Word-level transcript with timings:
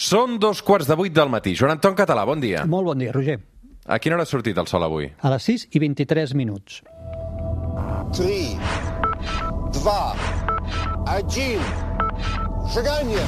Són 0.00 0.38
dos 0.40 0.62
quarts 0.64 0.88
de 0.88 0.96
vuit 0.96 1.12
del 1.12 1.28
matí. 1.28 1.52
Joan 1.52 1.74
Anton 1.74 1.92
Català, 1.92 2.22
bon 2.24 2.40
dia. 2.40 2.62
Molt 2.64 2.86
bon 2.88 3.02
dia, 3.02 3.12
Roger. 3.12 3.36
A 3.84 3.98
quina 4.00 4.16
hora 4.16 4.24
ha 4.24 4.30
sortit 4.30 4.56
el 4.56 4.68
sol 4.70 4.86
avui? 4.86 5.10
A 5.20 5.32
les 5.34 5.44
6 5.44 5.66
i 5.76 5.82
23 5.82 6.32
minuts. 6.40 6.80
3, 8.16 8.56
2, 9.76 9.84
1, 11.04 11.68
seganya! 12.72 13.26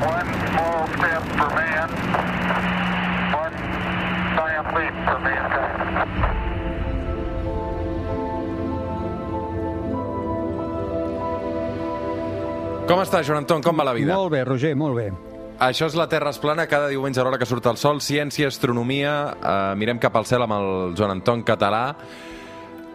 One 0.00 0.32
small 0.48 0.88
step 0.96 1.22
for 1.36 1.50
man, 1.60 1.88
one 3.36 3.56
giant 4.40 4.68
leap 4.78 4.96
for 5.04 5.20
man. 5.28 5.49
Com 12.90 12.98
està, 12.98 13.20
Joan 13.22 13.44
Anton? 13.44 13.62
Com 13.62 13.78
va 13.78 13.84
la 13.86 13.92
vida? 13.94 14.16
Molt 14.18 14.32
bé, 14.32 14.40
Roger, 14.42 14.72
molt 14.74 14.96
bé. 14.98 15.04
Això 15.62 15.86
és 15.86 15.94
la 15.94 16.08
Terra 16.10 16.32
es 16.34 16.40
plana, 16.42 16.64
cada 16.66 16.88
diumenge 16.90 17.20
a 17.20 17.22
l'hora 17.22 17.38
que 17.38 17.46
surt 17.46 17.68
el 17.70 17.76
sol, 17.78 18.00
ciència, 18.02 18.48
astronomia, 18.50 19.12
eh, 19.30 19.52
mirem 19.78 20.00
cap 20.02 20.16
al 20.18 20.26
cel 20.26 20.42
amb 20.42 20.56
el 20.56 20.96
Joan 20.98 21.12
Anton 21.14 21.44
Català. 21.46 21.94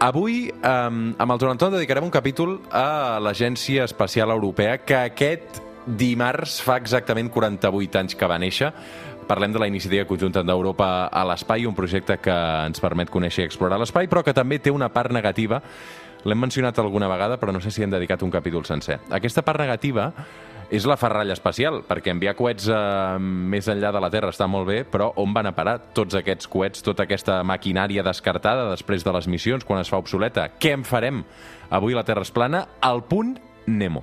Avui, 0.04 0.50
eh, 0.50 0.68
amb 0.68 1.32
el 1.32 1.38
Joan 1.40 1.54
Anton, 1.54 1.72
dedicarem 1.78 2.04
un 2.04 2.12
capítol 2.12 2.58
a 2.70 3.16
l'Agència 3.24 3.84
Espacial 3.88 4.34
Europea, 4.36 4.76
que 4.84 4.98
aquest 5.00 5.62
dimarts 5.86 6.60
fa 6.60 6.76
exactament 6.76 7.30
48 7.32 7.98
anys 7.98 8.14
que 8.14 8.28
va 8.28 8.36
néixer. 8.38 8.74
Parlem 9.26 9.54
de 9.54 9.58
la 9.58 9.66
iniciativa 9.66 10.04
conjunta 10.04 10.42
d'Europa 10.42 11.06
a 11.08 11.24
l'espai, 11.24 11.64
un 11.64 11.74
projecte 11.74 12.18
que 12.18 12.36
ens 12.66 12.84
permet 12.84 13.08
conèixer 13.08 13.46
i 13.46 13.48
explorar 13.48 13.80
l'espai, 13.80 14.08
però 14.12 14.22
que 14.22 14.34
també 14.34 14.58
té 14.58 14.70
una 14.70 14.92
part 14.92 15.10
negativa. 15.10 15.62
L'hem 16.26 16.42
mencionat 16.42 16.78
alguna 16.82 17.08
vegada, 17.08 17.38
però 17.38 17.54
no 17.54 17.62
sé 17.62 17.70
si 17.70 17.84
hem 17.84 17.92
dedicat 17.92 18.22
un 18.26 18.34
capítol 18.34 18.66
sencer. 18.66 18.98
Aquesta 19.14 19.44
part 19.46 19.62
negativa 19.62 20.10
és 20.74 20.86
la 20.88 20.96
ferralla 20.98 21.36
espacial, 21.36 21.80
perquè 21.86 22.10
enviar 22.10 22.34
coets 22.38 22.66
eh, 22.66 22.78
més 23.22 23.68
enllà 23.70 23.92
de 23.94 24.02
la 24.02 24.10
Terra 24.10 24.32
està 24.34 24.48
molt 24.50 24.66
bé, 24.66 24.80
però 24.90 25.12
on 25.22 25.34
van 25.36 25.46
a 25.46 25.54
parar 25.54 25.78
tots 25.94 26.18
aquests 26.18 26.50
coets, 26.50 26.82
tota 26.82 27.06
aquesta 27.06 27.38
maquinària 27.46 28.02
descartada 28.06 28.66
després 28.72 29.06
de 29.06 29.14
les 29.14 29.30
missions, 29.30 29.64
quan 29.64 29.82
es 29.82 29.92
fa 29.92 30.02
obsoleta? 30.02 30.50
Què 30.58 30.74
en 30.74 30.86
farem? 30.86 31.22
Avui 31.70 31.94
la 31.94 32.06
Terra 32.06 32.26
és 32.26 32.34
plana, 32.34 32.66
al 32.82 33.04
punt 33.06 33.36
Nemo. 33.66 34.02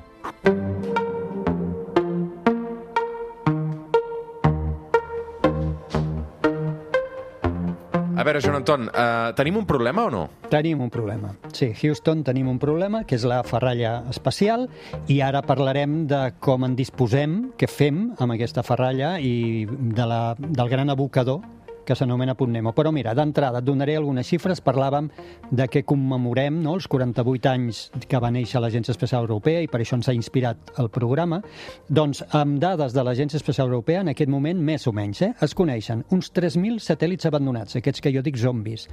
A 8.23 8.25
veure, 8.25 8.39
Joan 8.39 8.55
Anton, 8.55 8.85
eh, 8.87 9.33
tenim 9.35 9.57
un 9.59 9.65
problema 9.67 10.05
o 10.05 10.09
no? 10.09 10.21
Tenim 10.47 10.79
un 10.79 10.89
problema. 10.89 11.33
Sí, 11.51 11.73
Houston 11.75 12.21
tenim 12.23 12.47
un 12.47 12.55
problema, 12.57 13.01
que 13.03 13.17
és 13.17 13.25
la 13.27 13.41
ferralla 13.43 14.05
espacial, 14.07 14.69
i 15.11 15.17
ara 15.19 15.41
parlarem 15.43 16.05
de 16.07 16.21
com 16.39 16.63
en 16.63 16.77
disposem, 16.79 17.51
què 17.59 17.67
fem 17.67 18.13
amb 18.23 18.37
aquesta 18.37 18.63
ferralla 18.63 19.17
i 19.19 19.67
de 19.67 20.05
la, 20.07 20.21
del 20.39 20.71
gran 20.71 20.93
abocador 20.93 21.41
que 21.85 21.95
s'anomena 21.95 22.35
Punt 22.35 22.51
Nemo. 22.53 22.73
Però 22.75 22.91
mira, 22.91 23.13
d'entrada 23.17 23.59
et 23.59 23.67
donaré 23.67 23.97
algunes 23.97 24.27
xifres. 24.27 24.61
Parlàvem 24.63 25.09
de 25.51 25.67
que 25.67 25.83
commemorem 25.87 26.61
no, 26.63 26.75
els 26.77 26.87
48 26.87 27.49
anys 27.51 27.83
que 28.09 28.21
va 28.21 28.31
néixer 28.33 28.61
l'Agència 28.61 28.93
Espacial 28.95 29.27
Europea 29.27 29.63
i 29.63 29.69
per 29.71 29.81
això 29.83 29.97
ens 29.99 30.09
ha 30.09 30.15
inspirat 30.15 30.73
el 30.81 30.89
programa. 30.93 31.41
Doncs 31.89 32.23
amb 32.31 32.59
dades 32.63 32.95
de 32.95 33.03
l'Agència 33.03 33.37
Espacial 33.37 33.69
Europea, 33.69 34.01
en 34.01 34.13
aquest 34.13 34.31
moment, 34.31 34.59
més 34.59 34.87
o 34.87 34.95
menys, 34.95 35.21
eh, 35.21 35.33
es 35.41 35.53
coneixen 35.57 36.05
uns 36.11 36.31
3.000 36.33 36.79
satèl·lits 36.83 37.27
abandonats, 37.29 37.77
aquests 37.79 38.01
que 38.03 38.13
jo 38.13 38.23
dic 38.25 38.39
zombis, 38.39 38.87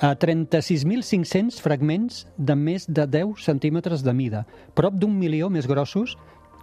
a 0.00 0.14
36.500 0.18 1.60
fragments 1.62 2.26
de 2.36 2.56
més 2.58 2.88
de 2.88 3.06
10 3.06 3.42
centímetres 3.44 4.02
de 4.02 4.14
mida, 4.14 4.46
prop 4.74 4.94
d'un 4.98 5.14
milió 5.18 5.50
més 5.50 5.68
grossos 5.70 6.16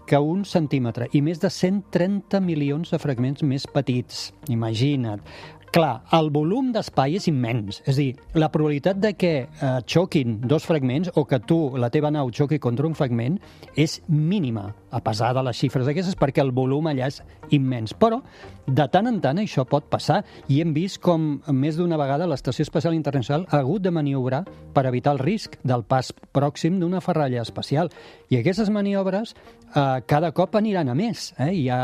que 0.09 0.17
un 0.17 0.41
centímetre 0.41 1.05
i 1.13 1.19
més 1.21 1.37
de 1.37 1.51
130 1.53 2.39
milions 2.41 2.89
de 2.89 2.97
fragments 2.97 3.43
més 3.45 3.67
petits. 3.69 4.31
Imagina't. 4.49 5.21
Clar, 5.69 5.99
el 6.17 6.31
volum 6.33 6.71
d'espai 6.73 7.13
és 7.19 7.27
immens. 7.29 7.83
És 7.85 7.93
a 7.93 7.99
dir, 7.99 8.13
la 8.33 8.47
probabilitat 8.49 8.97
de 8.97 9.11
que 9.13 9.33
eh, 9.45 9.67
xoquin 9.85 10.39
dos 10.49 10.65
fragments 10.65 11.11
o 11.13 11.27
que 11.29 11.37
tu, 11.45 11.59
la 11.77 11.91
teva 11.93 12.09
nau, 12.09 12.31
xoqui 12.33 12.57
contra 12.57 12.87
un 12.89 12.95
fragment 12.97 13.37
és 13.77 13.99
mínima, 14.07 14.71
a 14.89 15.01
pesar 15.05 15.35
de 15.37 15.43
les 15.45 15.59
xifres 15.61 15.85
aquestes, 15.85 16.17
perquè 16.17 16.41
el 16.41 16.49
volum 16.57 16.89
allà 16.89 17.11
és 17.11 17.21
immens. 17.53 17.93
Però, 17.93 18.17
de 18.65 18.87
tant 18.89 19.11
en 19.11 19.19
tant, 19.21 19.37
això 19.37 19.67
pot 19.69 19.85
passar. 19.93 20.23
I 20.49 20.63
hem 20.63 20.73
vist 20.73 21.03
com 21.05 21.35
més 21.53 21.77
d'una 21.77 22.01
vegada 22.01 22.25
l'Estació 22.29 22.65
Espacial 22.65 22.97
Internacional 22.97 23.45
ha 23.49 23.61
hagut 23.61 23.85
de 23.85 23.93
maniobrar 23.93 24.43
per 24.73 24.87
evitar 24.89 25.13
el 25.17 25.21
risc 25.21 25.59
del 25.61 25.85
pas 25.85 26.09
pròxim 26.33 26.79
d'una 26.81 27.01
ferralla 27.01 27.45
espacial. 27.45 27.93
I 28.29 28.41
aquestes 28.41 28.69
maniobres 28.73 29.35
eh, 29.75 30.01
cada 30.05 30.31
cop 30.33 30.57
aniran 30.57 30.89
a 30.89 30.97
més. 30.97 31.29
Eh? 31.37 31.51
I 31.61 31.63
ja, 31.67 31.79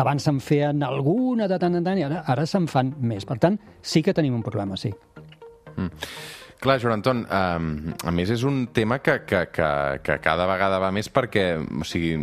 abans 0.00 0.28
se'n 0.28 0.40
feien 0.44 0.84
alguna 0.84 1.48
de 1.48 1.60
tant 1.60 1.80
en 1.80 1.86
tant 1.86 2.00
i 2.00 2.04
ara, 2.04 2.22
ara 2.28 2.46
se'n 2.48 2.68
fan 2.68 2.94
més. 3.00 3.24
Per 3.30 3.38
tant, 3.38 3.56
sí 3.80 4.02
que 4.02 4.14
tenim 4.16 4.34
un 4.34 4.42
problema, 4.42 4.74
sí. 4.80 4.90
Clar, 6.60 6.74
Joan 6.82 6.98
Anton, 6.98 7.20
um, 7.24 7.68
a 8.04 8.10
més 8.12 8.28
és 8.34 8.42
un 8.44 8.66
tema 8.76 8.98
que, 9.00 9.14
que, 9.24 9.46
que, 9.48 9.68
que 10.04 10.16
cada 10.20 10.44
vegada 10.50 10.76
va 10.82 10.90
més 10.92 11.06
perquè, 11.08 11.44
o 11.56 11.86
sigui, 11.88 12.18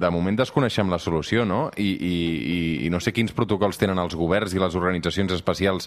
de 0.00 0.10
moment 0.10 0.40
desconeixem 0.40 0.90
la 0.90 0.98
solució, 0.98 1.44
no? 1.46 1.68
I, 1.78 1.86
i, 1.92 2.16
i- 2.86 2.90
no 2.90 2.98
sé 2.98 3.12
quins 3.14 3.30
protocols 3.36 3.78
tenen 3.78 4.00
els 4.02 4.16
governs 4.18 4.56
i 4.56 4.62
les 4.64 4.74
organitzacions 4.74 5.30
espacials 5.36 5.86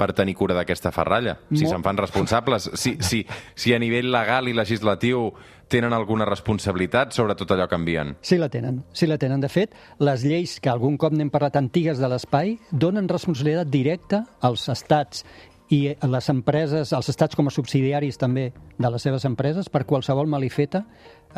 per 0.00 0.14
tenir 0.16 0.34
cura 0.38 0.56
d'aquesta 0.56 0.92
ferralla, 0.94 1.36
si 1.52 1.66
se'n 1.66 1.84
fan 1.84 2.00
responsables, 2.00 2.70
si, 2.80 2.96
si, 3.04 3.24
si 3.54 3.74
a 3.76 3.80
nivell 3.82 4.08
legal 4.12 4.48
i 4.48 4.56
legislatiu 4.56 5.28
tenen 5.70 5.94
alguna 5.94 6.26
responsabilitat 6.26 7.14
sobre 7.14 7.36
tot 7.38 7.52
allò 7.54 7.68
que 7.70 7.78
envien. 7.78 8.16
Sí 8.26 8.40
la 8.40 8.48
tenen, 8.50 8.82
sí 8.92 9.06
la 9.06 9.20
tenen. 9.22 9.40
De 9.40 9.48
fet, 9.52 9.76
les 10.02 10.24
lleis 10.26 10.56
que 10.58 10.72
algun 10.72 10.98
cop 10.98 11.14
n'hem 11.14 11.30
parlat 11.30 11.60
antigues 11.60 12.00
de 12.02 12.10
l'espai 12.10 12.56
donen 12.72 13.08
responsabilitat 13.08 13.70
directa 13.70 14.24
als 14.42 14.66
estats 14.72 15.22
i 15.70 15.84
les 15.94 16.28
empreses, 16.32 16.90
els 16.90 17.08
estats 17.12 17.38
com 17.38 17.46
a 17.46 17.52
subsidiaris 17.54 18.18
també 18.18 18.48
de 18.50 18.88
les 18.90 19.04
seves 19.06 19.24
empreses 19.28 19.70
per 19.70 19.84
qualsevol 19.86 20.26
malifeta, 20.26 20.82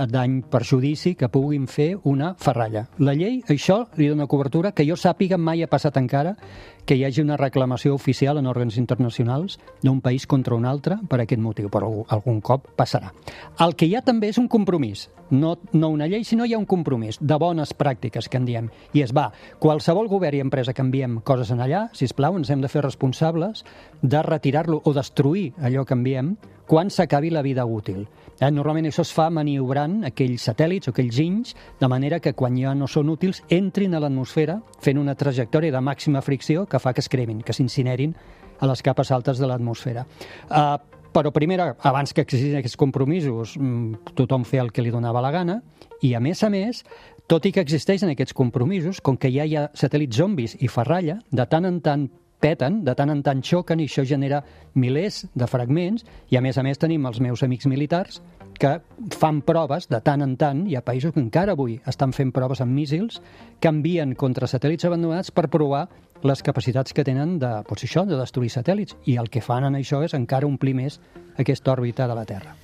dany, 0.09 0.39
perjudici 0.49 1.13
que 1.21 1.29
puguin 1.29 1.67
fer 1.69 1.91
una 2.09 2.33
ferralla. 2.41 2.87
La 3.05 3.13
llei, 3.13 3.43
això 3.53 3.83
li 4.01 4.09
dona 4.09 4.27
cobertura, 4.27 4.73
que 4.73 4.87
jo 4.89 4.97
sàpiga 4.97 5.37
mai 5.37 5.61
ha 5.63 5.69
passat 5.69 6.01
encara 6.01 6.33
que 6.87 6.97
hi 6.97 7.05
hagi 7.05 7.23
una 7.23 7.37
reclamació 7.37 7.95
oficial 7.95 8.39
en 8.39 8.49
òrgans 8.51 8.77
internacionals 8.81 9.59
d'un 9.83 10.01
país 10.01 10.27
contra 10.27 10.57
un 10.57 10.67
altre 10.67 10.99
per 11.09 11.21
aquest 11.23 11.41
motiu, 11.43 11.71
però 11.73 11.91
algun 12.09 12.41
cop 12.41 12.71
passarà. 12.77 13.13
El 13.61 13.77
que 13.77 13.87
hi 13.87 13.97
ha 13.97 14.03
també 14.03 14.33
és 14.33 14.39
un 14.39 14.49
compromís, 14.49 15.09
no, 15.31 15.57
no 15.73 15.93
una 15.95 16.09
llei, 16.11 16.25
sinó 16.25 16.47
hi 16.47 16.55
ha 16.55 16.61
un 16.61 16.67
compromís 16.67 17.19
de 17.21 17.39
bones 17.39 17.75
pràctiques 17.79 18.29
que 18.29 18.41
en 18.41 18.49
diem. 18.49 18.71
I 18.93 19.05
és, 19.07 19.15
va, 19.15 19.31
qualsevol 19.63 20.11
govern 20.11 20.39
i 20.39 20.45
empresa 20.45 20.75
que 20.75 20.85
enviem 20.85 21.21
coses 21.25 21.53
en 21.55 21.63
allà, 21.65 21.87
si 21.97 22.09
plau, 22.13 22.37
ens 22.37 22.51
hem 22.51 22.61
de 22.61 22.69
fer 22.69 22.83
responsables 22.85 23.65
de 24.03 24.23
retirar-lo 24.23 24.83
o 24.85 24.93
destruir 24.93 25.53
allò 25.63 25.87
que 25.87 25.97
enviem 25.97 26.35
quan 26.67 26.91
s'acabi 26.91 27.31
la 27.31 27.43
vida 27.43 27.65
útil. 27.67 28.07
Eh? 28.41 28.51
Normalment 28.51 28.87
això 28.89 29.03
es 29.05 29.13
fa 29.13 29.29
maniobrant 29.31 30.07
aquells 30.09 30.47
satèl·lits 30.49 30.89
o 30.89 30.95
aquells 30.95 31.15
ginys, 31.17 31.55
de 31.81 31.89
manera 31.91 32.21
que 32.21 32.33
quan 32.33 32.57
ja 32.57 32.73
no 32.75 32.89
són 32.89 33.11
útils 33.13 33.43
entrin 33.53 33.95
a 33.95 34.01
l'atmosfera 34.01 34.61
fent 34.81 35.01
una 35.01 35.17
trajectòria 35.19 35.75
de 35.75 35.83
màxima 35.85 36.23
fricció 36.25 36.65
que 36.73 36.81
fa 36.81 36.95
que 36.97 37.05
es 37.05 37.11
cremin, 37.13 37.45
que 37.45 37.53
s'incinerin 37.53 38.17
a 38.63 38.71
les 38.71 38.83
capes 38.83 39.13
altes 39.13 39.39
de 39.43 39.51
l'atmosfera. 39.51 40.07
Uh, 40.49 40.81
però 41.13 41.29
primera, 41.35 41.75
abans 41.85 42.15
que 42.17 42.25
existissin 42.25 42.57
aquests 42.63 42.79
compromisos, 42.81 43.59
mm, 43.61 44.15
tothom 44.17 44.47
feia 44.49 44.65
el 44.65 44.73
que 44.73 44.83
li 44.83 44.91
donava 44.91 45.21
la 45.21 45.31
gana, 45.31 45.61
i 46.01 46.15
a 46.15 46.21
més 46.25 46.43
a 46.43 46.49
més, 46.49 46.83
tot 47.29 47.45
i 47.47 47.53
que 47.53 47.61
existeixen 47.61 48.11
aquests 48.11 48.33
compromisos, 48.33 49.01
com 49.01 49.17
que 49.17 49.31
ja 49.31 49.45
hi 49.45 49.57
ha 49.57 49.69
satèl·lits 49.77 50.17
zombis 50.17 50.57
i 50.61 50.69
ferralla, 50.69 51.21
de 51.31 51.47
tant 51.47 51.69
en 51.69 51.81
tant 51.85 52.09
peten, 52.43 52.83
de 52.85 52.95
tant 52.99 53.13
en 53.13 53.23
tant 53.23 53.43
xoquen 53.45 53.81
i 53.81 53.87
això 53.87 54.05
genera 54.09 54.43
milers 54.75 55.23
de 55.35 55.47
fragments 55.47 56.03
i 56.31 56.37
a 56.37 56.43
més 56.43 56.59
a 56.59 56.65
més 56.67 56.81
tenim 56.83 57.07
els 57.07 57.21
meus 57.23 57.45
amics 57.47 57.69
militars 57.71 58.19
que 58.63 58.79
fan 59.19 59.41
proves 59.43 59.89
de 59.91 59.99
tant 60.07 60.23
en 60.23 60.37
tant, 60.39 60.63
hi 60.71 60.77
ha 60.79 60.85
països 60.87 61.11
que 61.15 61.19
encara 61.23 61.57
avui 61.57 61.81
estan 61.91 62.13
fent 62.15 62.31
proves 62.35 62.61
amb 62.63 62.71
míssils 62.77 63.19
que 63.59 63.71
envien 63.73 64.15
contra 64.15 64.47
satèl·lits 64.47 64.87
abandonats 64.87 65.33
per 65.35 65.49
provar 65.51 65.89
les 66.23 66.45
capacitats 66.47 66.95
que 66.95 67.03
tenen 67.03 67.41
de, 67.43 67.51
doncs 67.67 67.87
això, 67.89 68.05
de 68.07 68.21
destruir 68.21 68.53
satèl·lits 68.55 68.95
i 69.11 69.17
el 69.19 69.33
que 69.35 69.43
fan 69.43 69.67
en 69.67 69.81
això 69.81 70.05
és 70.07 70.15
encara 70.15 70.47
omplir 70.47 70.77
més 70.79 71.01
aquesta 71.43 71.75
òrbita 71.75 72.07
de 72.07 72.15
la 72.15 72.25
Terra. 72.29 72.55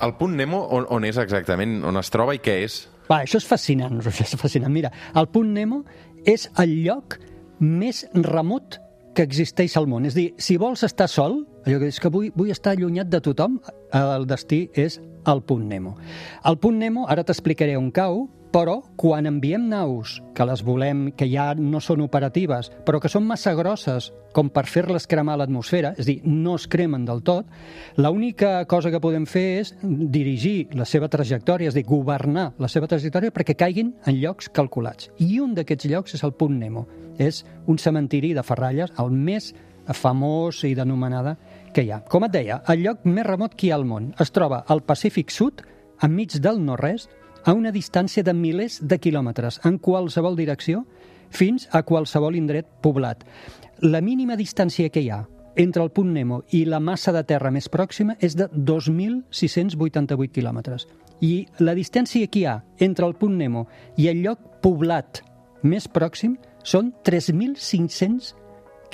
El 0.00 0.16
punt 0.16 0.32
Nemo, 0.38 0.62
on, 0.72 0.88
on 0.90 1.04
és 1.04 1.20
exactament? 1.20 1.82
On 1.84 2.00
es 2.00 2.10
troba 2.10 2.34
i 2.34 2.40
què 2.40 2.56
és? 2.64 2.80
Va, 3.10 3.20
això 3.20 3.36
és 3.36 3.46
fascinant, 3.46 4.00
Roger, 4.06 4.24
és 4.24 4.40
fascinant. 4.40 4.72
Mira, 4.72 4.94
el 5.12 5.28
punt 5.28 5.52
Nemo 5.52 5.82
és 6.24 6.48
el 6.56 6.72
lloc 6.86 7.18
més 7.60 8.06
remot 8.16 8.80
que 9.14 9.24
existeix 9.26 9.76
al 9.78 9.88
món. 9.90 10.06
És 10.08 10.16
dir, 10.18 10.32
si 10.38 10.58
vols 10.60 10.84
estar 10.86 11.08
sol, 11.08 11.42
allò 11.64 11.80
que 11.80 11.90
dius 11.90 12.00
que 12.02 12.12
vull, 12.12 12.30
vull 12.36 12.52
estar 12.54 12.74
allunyat 12.74 13.10
de 13.10 13.22
tothom, 13.24 13.60
el 13.94 14.26
destí 14.30 14.66
és 14.74 15.00
el 15.30 15.44
punt 15.46 15.68
Nemo. 15.70 15.96
El 16.44 16.58
punt 16.60 16.80
Nemo, 16.82 17.06
ara 17.08 17.24
t'explicaré 17.24 17.78
on 17.80 17.92
cau, 17.94 18.26
Però 18.54 18.76
quan 18.94 19.26
enviem 19.26 19.64
naus 19.66 20.20
que 20.34 20.44
les 20.46 20.60
volem, 20.62 21.08
que 21.18 21.26
ja 21.26 21.48
no 21.58 21.80
són 21.82 22.04
operatives, 22.04 22.68
però 22.86 23.00
que 23.02 23.10
són 23.10 23.26
massa 23.26 23.50
grosses 23.58 24.12
com 24.34 24.46
per 24.54 24.62
fer-les 24.70 25.08
cremar 25.10 25.34
a 25.34 25.40
l'atmosfera, 25.40 25.90
és 25.98 26.06
a 26.06 26.10
dir, 26.12 26.16
no 26.22 26.54
es 26.54 26.68
cremen 26.70 27.02
del 27.08 27.24
tot, 27.26 27.50
l'única 27.98 28.60
cosa 28.70 28.92
que 28.94 29.02
podem 29.02 29.26
fer 29.26 29.44
és 29.64 29.74
dirigir 29.82 30.68
la 30.78 30.86
seva 30.86 31.10
trajectòria, 31.10 31.72
és 31.72 31.74
a 31.74 31.80
dir, 31.80 31.88
governar 31.88 32.52
la 32.62 32.70
seva 32.70 32.86
trajectòria 32.86 33.34
perquè 33.34 33.58
caiguin 33.58 33.90
en 34.06 34.22
llocs 34.22 34.52
calculats. 34.54 35.10
I 35.18 35.40
un 35.42 35.58
d'aquests 35.58 35.90
llocs 35.90 36.14
és 36.14 36.22
el 36.22 36.38
punt 36.38 36.54
Nemo. 36.62 36.86
És 37.18 37.44
un 37.66 37.78
cementiri 37.78 38.32
de 38.34 38.42
ferralles, 38.42 38.92
el 38.98 39.10
més 39.10 39.52
famós 39.92 40.62
i 40.64 40.74
d'anomenada 40.74 41.36
que 41.74 41.84
hi 41.84 41.90
ha. 41.92 42.00
Com 42.08 42.24
et 42.24 42.32
deia, 42.32 42.62
el 42.72 42.84
lloc 42.84 43.04
més 43.04 43.26
remot 43.26 43.54
que 43.54 43.68
hi 43.68 43.72
ha 43.72 43.78
al 43.78 43.84
món 43.88 44.12
es 44.20 44.32
troba 44.32 44.64
al 44.68 44.82
Pacífic 44.82 45.30
Sud, 45.34 45.62
enmig 46.02 46.38
del 46.40 46.62
no-res, 46.64 47.08
a 47.44 47.52
una 47.52 47.72
distància 47.72 48.24
de 48.24 48.32
milers 48.32 48.80
de 48.80 48.98
quilòmetres, 48.98 49.60
en 49.68 49.78
qualsevol 49.78 50.36
direcció, 50.36 50.86
fins 51.28 51.68
a 51.72 51.82
qualsevol 51.82 52.36
indret 52.38 52.68
poblat. 52.80 53.24
La 53.82 54.00
mínima 54.00 54.36
distància 54.36 54.88
que 54.88 55.02
hi 55.02 55.10
ha 55.10 55.24
entre 55.56 55.82
el 55.82 55.90
punt 55.94 56.12
Nemo 56.14 56.40
i 56.50 56.64
la 56.64 56.80
massa 56.80 57.12
de 57.14 57.22
terra 57.26 57.50
més 57.54 57.68
pròxima 57.70 58.16
és 58.20 58.34
de 58.38 58.48
2.688 58.50 60.32
quilòmetres. 60.34 60.86
I 61.20 61.46
la 61.60 61.74
distància 61.74 62.26
que 62.26 62.40
hi 62.40 62.46
ha 62.46 62.56
entre 62.82 63.06
el 63.06 63.14
punt 63.18 63.36
Nemo 63.38 63.66
i 63.96 64.08
el 64.10 64.22
lloc 64.24 64.40
poblat 64.62 65.22
més 65.62 65.86
pròxim 65.88 66.36
són 66.64 66.92
3.500 67.04 68.34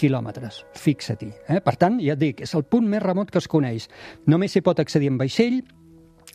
quilòmetres. 0.00 0.64
Fixa-t'hi. 0.80 1.30
Eh? 1.48 1.60
Per 1.64 1.76
tant, 1.80 1.98
ja 2.02 2.16
et 2.16 2.20
dic, 2.20 2.40
és 2.46 2.54
el 2.56 2.64
punt 2.64 2.88
més 2.88 3.02
remot 3.02 3.30
que 3.30 3.40
es 3.40 3.48
coneix. 3.50 3.88
Només 4.30 4.54
s'hi 4.54 4.64
pot 4.64 4.80
accedir 4.80 5.10
en 5.12 5.18
vaixell, 5.20 5.60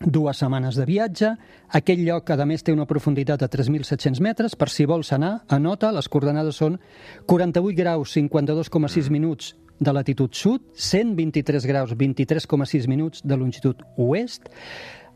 dues 0.02 0.42
setmanes 0.42 0.76
de 0.76 0.86
viatge. 0.86 1.32
Aquell 1.78 2.04
lloc, 2.06 2.30
a 2.30 2.46
més, 2.46 2.64
té 2.64 2.74
una 2.76 2.88
profunditat 2.90 3.42
de 3.42 3.50
3.700 3.50 4.22
metres. 4.22 4.56
Per 4.56 4.70
si 4.70 4.86
vols 4.86 5.12
anar, 5.16 5.40
anota, 5.50 5.94
les 5.96 6.10
coordenades 6.12 6.60
són 6.62 6.80
48 7.26 7.78
graus 7.78 8.16
52,6 8.18 9.10
minuts 9.14 9.54
de 9.80 9.92
latitud 9.92 10.32
sud, 10.32 10.62
123 10.74 11.66
graus 11.68 11.96
23,6 11.96 12.88
minuts 12.88 13.24
de 13.24 13.38
longitud 13.38 13.82
oest. 13.98 14.48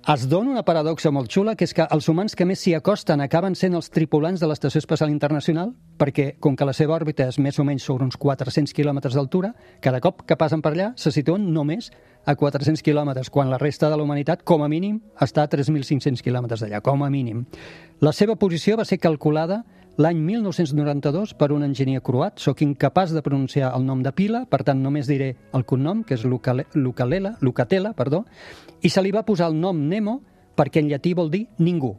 Es 0.08 0.24
dona 0.32 0.50
una 0.50 0.64
paradoxa 0.64 1.12
molt 1.12 1.28
xula, 1.30 1.58
que 1.60 1.66
és 1.68 1.74
que 1.76 1.84
els 1.92 2.08
humans 2.10 2.34
que 2.34 2.46
més 2.48 2.62
s'hi 2.64 2.72
acosten 2.74 3.20
acaben 3.22 3.54
sent 3.60 3.76
els 3.76 3.92
tripulants 3.92 4.40
de 4.40 4.48
l'Estació 4.48 4.80
Espacial 4.80 5.12
Internacional, 5.12 5.74
perquè, 6.00 6.40
com 6.40 6.56
que 6.56 6.66
la 6.66 6.74
seva 6.74 6.96
òrbita 6.96 7.28
és 7.28 7.38
més 7.38 7.60
o 7.60 7.66
menys 7.68 7.84
sobre 7.84 8.08
uns 8.08 8.16
400 8.18 8.74
quilòmetres 8.74 9.18
d'altura, 9.20 9.52
cada 9.84 10.00
cop 10.00 10.24
que 10.26 10.38
passen 10.40 10.64
per 10.64 10.72
allà 10.72 10.94
se 10.96 11.12
situen 11.12 11.52
només 11.54 11.92
a 12.26 12.38
400 12.40 12.82
quilòmetres, 12.82 13.30
quan 13.30 13.52
la 13.52 13.60
resta 13.60 13.90
de 13.92 14.00
la 14.00 14.08
humanitat, 14.08 14.42
com 14.48 14.64
a 14.64 14.72
mínim, 14.72 15.02
està 15.20 15.44
a 15.44 15.52
3.500 15.52 16.24
quilòmetres 16.24 16.64
d'allà, 16.64 16.80
com 16.82 17.04
a 17.04 17.12
mínim. 17.12 17.44
La 18.00 18.16
seva 18.16 18.40
posició 18.40 18.80
va 18.80 18.88
ser 18.88 19.02
calculada 19.04 19.66
l'any 20.00 20.20
1992 20.24 21.34
per 21.36 21.52
un 21.52 21.66
enginyer 21.66 22.02
croat. 22.02 22.40
Soc 22.40 22.64
incapaç 22.64 23.12
de 23.12 23.24
pronunciar 23.24 23.74
el 23.76 23.86
nom 23.86 24.00
de 24.04 24.14
pila, 24.16 24.46
per 24.48 24.64
tant 24.64 24.80
només 24.80 25.10
diré 25.12 25.34
el 25.54 25.66
cognom, 25.68 26.06
que 26.08 26.16
és 26.16 26.24
Lucale, 26.24 26.66
Lucalela, 26.74 27.36
Lucatela, 27.44 27.92
perdó, 27.98 28.24
i 28.82 28.90
se 28.90 29.04
li 29.04 29.12
va 29.12 29.26
posar 29.28 29.50
el 29.52 29.60
nom 29.60 29.82
Nemo 29.92 30.22
perquè 30.56 30.80
en 30.80 30.88
llatí 30.92 31.14
vol 31.14 31.32
dir 31.32 31.46
ningú. 31.60 31.98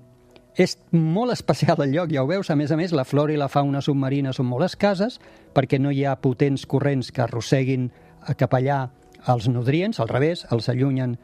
És 0.56 0.79
molt 0.93 1.32
especial 1.32 1.81
el 1.85 1.93
lloc, 1.93 2.11
ja 2.12 2.25
ho 2.25 2.29
veus. 2.29 2.50
A 2.50 2.56
més 2.56 2.73
a 2.73 2.76
més, 2.76 2.93
la 2.97 3.05
flora 3.05 3.32
i 3.32 3.38
la 3.38 3.49
fauna 3.52 3.82
submarina 3.85 4.32
són 4.32 4.49
molt 4.49 4.67
escases 4.67 5.20
perquè 5.55 5.79
no 5.79 5.93
hi 5.93 6.05
ha 6.05 6.17
potents 6.20 6.67
corrents 6.67 7.12
que 7.12 7.23
arrosseguin 7.25 7.91
cap 8.37 8.56
allà 8.56 8.87
els 9.29 9.49
nutrients, 9.49 10.00
al 10.00 10.08
revés, 10.08 10.46
els 10.50 10.69
allunyen 10.73 11.19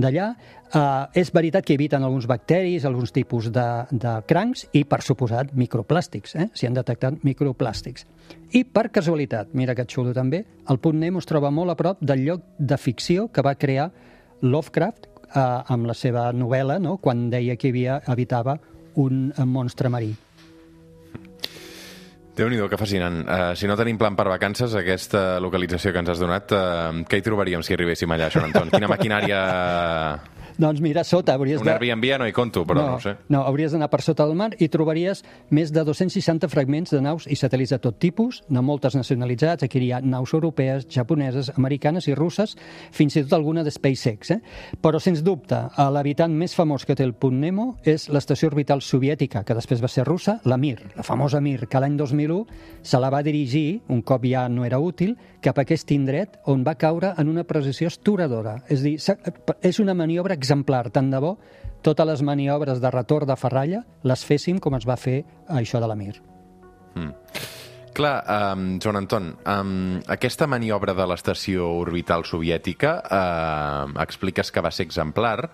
d'allà. 0.00 0.30
Uh, 0.70 1.08
és 1.18 1.32
veritat 1.34 1.66
que 1.66 1.74
eviten 1.74 2.04
alguns 2.06 2.28
bacteris, 2.30 2.84
alguns 2.86 3.10
tipus 3.10 3.48
de, 3.50 3.66
de 3.90 4.12
crancs 4.30 4.68
i, 4.72 4.84
per 4.86 5.00
suposat, 5.02 5.50
microplàstics. 5.58 6.36
Eh? 6.38 6.46
S'hi 6.54 6.68
han 6.68 6.78
detectat 6.78 7.24
microplàstics. 7.26 8.06
I, 8.54 8.62
per 8.64 8.88
casualitat, 8.94 9.50
mira 9.58 9.74
que 9.74 9.86
xulo 9.90 10.14
també, 10.14 10.44
el 10.70 10.78
punt 10.78 11.00
Nemo 11.02 11.18
es 11.22 11.28
troba 11.28 11.50
molt 11.50 11.74
a 11.74 11.78
prop 11.78 12.02
del 12.02 12.24
lloc 12.28 12.46
de 12.58 12.78
ficció 12.78 13.28
que 13.34 13.42
va 13.42 13.56
crear 13.58 13.90
Lovecraft 14.42 15.10
uh, 15.10 15.66
amb 15.74 15.90
la 15.90 15.98
seva 15.98 16.30
novel·la, 16.32 16.78
no? 16.78 16.98
quan 17.02 17.28
deia 17.34 17.58
que 17.58 17.74
havia, 17.74 18.00
habitava 18.06 18.60
un 19.00 19.30
monstre 19.46 19.90
marí. 19.90 20.14
Déu-n'hi-do, 22.40 22.70
que 22.72 22.78
fascinant. 22.80 23.20
Uh, 23.28 23.52
si 23.52 23.68
no 23.68 23.74
tenim 23.76 23.98
plan 24.00 24.14
per 24.16 24.24
vacances, 24.32 24.72
aquesta 24.78 25.38
localització 25.44 25.92
que 25.92 26.00
ens 26.00 26.08
has 26.14 26.22
donat, 26.22 26.54
uh, 26.56 27.02
què 27.04 27.20
hi 27.20 27.24
trobaríem 27.26 27.60
si 27.60 27.76
arribéssim 27.76 28.16
allà, 28.16 28.30
Joan 28.32 28.48
Anton? 28.48 28.72
Quina 28.72 28.88
maquinària... 28.94 29.40
Doncs 30.60 30.82
mira, 30.84 31.02
sota 31.08 31.32
hauries 31.38 31.62
Un 31.62 31.66
de... 31.66 31.72
Airbnb 31.72 32.04
no 32.20 32.26
hi 32.28 32.34
conto, 32.36 32.66
però 32.68 32.82
no, 32.82 32.88
no 32.96 33.00
sé. 33.00 33.14
No, 33.32 33.40
hauries 33.48 33.72
d'anar 33.72 33.88
per 33.88 34.02
sota 34.04 34.26
del 34.28 34.36
mar 34.36 34.50
i 34.60 34.68
trobaries 34.68 35.22
més 35.56 35.72
de 35.72 35.84
260 35.88 36.50
fragments 36.52 36.92
de 36.92 37.00
naus 37.00 37.24
i 37.32 37.36
satèl·lits 37.38 37.72
de 37.72 37.78
tot 37.80 37.96
tipus, 38.02 38.42
de 38.48 38.60
moltes 38.60 38.94
nacionalitzats. 38.98 39.64
Aquí 39.64 39.80
hi 39.80 39.90
ha 39.96 40.02
naus 40.04 40.34
europees, 40.36 40.84
japoneses, 40.92 41.48
americanes 41.56 42.08
i 42.10 42.14
russes, 42.18 42.56
fins 42.92 43.16
i 43.16 43.22
tot 43.24 43.32
alguna 43.38 43.64
de 43.64 43.72
SpaceX. 43.72 44.34
Eh? 44.36 44.40
Però, 44.84 45.00
sens 45.00 45.22
dubte, 45.24 45.62
l'habitant 45.78 46.34
més 46.36 46.52
famós 46.54 46.84
que 46.84 46.94
té 46.98 47.06
el 47.08 47.14
punt 47.16 47.40
Nemo 47.40 47.70
és 47.88 48.08
l'estació 48.12 48.50
orbital 48.52 48.82
soviètica, 48.84 49.44
que 49.48 49.56
després 49.56 49.80
va 49.80 49.88
ser 49.88 50.04
russa, 50.04 50.40
la 50.44 50.58
Mir, 50.60 50.76
la 50.96 51.02
famosa 51.06 51.40
Mir, 51.40 51.66
que 51.72 51.80
l'any 51.80 51.96
2001 51.96 52.44
se 52.82 53.00
la 53.00 53.08
va 53.08 53.22
dirigir, 53.24 53.80
un 53.88 54.02
cop 54.02 54.26
ja 54.28 54.44
no 54.52 54.66
era 54.68 54.78
útil, 54.78 55.16
cap 55.40 55.56
a 55.56 55.64
aquest 55.64 55.88
indret 55.96 56.36
on 56.52 56.66
va 56.66 56.74
caure 56.76 57.14
en 57.16 57.28
una 57.32 57.44
precisió 57.48 57.88
estoradora. 57.88 58.58
És 58.68 58.82
dir, 58.84 58.98
s'ha- 59.00 59.16
és 59.64 59.78
una 59.80 59.94
maniobra 59.96 60.34
exemplar, 60.50 60.90
tant 60.90 61.10
de 61.12 61.22
bo 61.22 61.36
totes 61.86 62.06
les 62.06 62.22
maniobres 62.26 62.82
de 62.82 62.90
retorn 62.90 63.28
de 63.28 63.38
ferralla 63.38 63.84
les 64.04 64.26
féssim 64.26 64.58
com 64.58 64.74
es 64.76 64.84
va 64.88 64.98
fer 65.00 65.22
això 65.48 65.80
de 65.80 65.88
la 65.88 65.96
Mir. 65.96 66.18
Clar, 67.94 68.16
um, 68.54 68.78
Joan 68.82 69.00
Anton, 69.00 69.30
um, 69.46 70.00
aquesta 70.10 70.46
maniobra 70.50 70.94
de 70.94 71.06
l'estació 71.10 71.70
orbital 71.80 72.24
soviètica 72.24 72.96
uh, 73.02 73.86
expliques 74.02 74.50
que 74.50 74.62
va 74.62 74.70
ser 74.74 74.86
exemplar, 74.86 75.50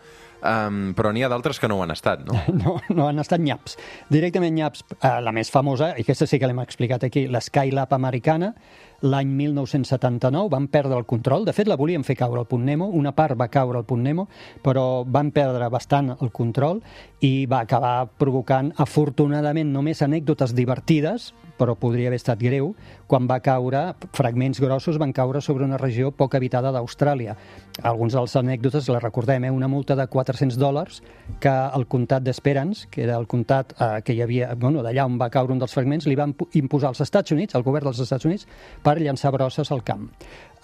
um, 0.47 0.81
però 0.97 1.13
n'hi 1.13 1.25
ha 1.27 1.31
d'altres 1.33 1.61
que 1.61 1.69
no 1.69 1.81
ho 1.81 1.85
han 1.85 1.95
estat, 1.95 2.25
no? 2.27 2.39
No, 2.63 2.79
no 2.95 3.09
han 3.11 3.21
estat 3.23 3.43
nyaps. 3.43 3.77
Directament 4.13 4.55
nyaps, 4.57 4.85
eh, 4.97 5.19
la 5.23 5.35
més 5.35 5.51
famosa, 5.53 5.93
i 5.97 6.07
aquesta 6.07 6.27
sí 6.27 6.41
que 6.41 6.49
l'hem 6.49 6.63
explicat 6.63 7.05
aquí, 7.07 7.27
la 7.31 7.43
Skylab 7.45 7.93
americana, 7.97 8.55
l'any 9.03 9.29
1979 9.29 10.49
van 10.51 10.69
perdre 10.69 10.97
el 10.99 11.05
control. 11.05 11.45
De 11.45 11.53
fet, 11.53 11.69
la 11.69 11.77
volien 11.77 12.05
fer 12.05 12.17
caure 12.17 12.41
al 12.41 12.49
punt 12.49 12.65
Nemo, 12.65 12.89
una 12.89 13.13
part 13.17 13.37
va 13.39 13.51
caure 13.53 13.79
al 13.79 13.89
punt 13.89 14.03
Nemo, 14.03 14.29
però 14.65 15.05
van 15.05 15.33
perdre 15.37 15.69
bastant 15.73 16.15
el 16.17 16.33
control 16.33 16.81
i 17.21 17.47
va 17.51 17.61
acabar 17.65 18.09
provocant, 18.19 18.73
afortunadament, 18.83 19.73
només 19.73 20.03
anècdotes 20.03 20.55
divertides, 20.57 21.33
però 21.57 21.75
podria 21.79 22.11
haver 22.11 22.21
estat 22.21 22.41
greu, 22.41 22.75
quan 23.09 23.27
va 23.29 23.39
caure, 23.41 23.95
fragments 24.17 24.61
grossos 24.61 24.99
van 25.01 25.15
caure 25.17 25.41
sobre 25.41 25.65
una 25.65 25.79
regió 25.81 26.11
poc 26.13 26.37
habitada 26.37 26.73
d'Austràlia. 26.75 27.37
Alguns 27.83 28.17
dels 28.17 28.37
anècdotes 28.37 28.91
les 28.93 29.03
recordem, 29.03 29.49
eh? 29.49 29.53
una 29.53 29.69
multa 29.69 29.97
de 29.97 30.07
400 30.37 30.59
dòlars 30.61 31.01
que 31.41 31.51
el 31.51 31.87
comtat 31.91 32.23
d'Esperance, 32.23 32.87
que 32.93 33.03
era 33.07 33.17
el 33.19 33.27
comtat 33.27 33.73
eh, 33.81 34.03
que 34.05 34.15
hi 34.15 34.23
havia, 34.23 34.53
bueno, 34.55 34.85
d'allà 34.85 35.07
on 35.09 35.17
va 35.19 35.31
caure 35.33 35.55
un 35.55 35.63
dels 35.63 35.75
fragments, 35.75 36.07
li 36.07 36.19
van 36.19 36.37
imposar 36.61 36.93
als 36.93 37.03
Estats 37.03 37.33
Units, 37.35 37.57
al 37.57 37.65
govern 37.67 37.89
dels 37.89 38.05
Estats 38.05 38.29
Units, 38.29 38.47
per 38.85 38.99
llançar 39.01 39.33
brosses 39.35 39.73
al 39.73 39.83
camp. 39.87 40.11